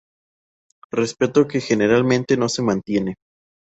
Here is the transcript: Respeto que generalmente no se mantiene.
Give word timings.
Respeto 0.91 1.47
que 1.47 1.61
generalmente 1.61 2.35
no 2.35 2.49
se 2.49 2.63
mantiene. 2.63 3.17